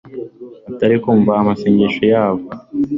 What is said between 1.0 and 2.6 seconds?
kumva amasengesho yabo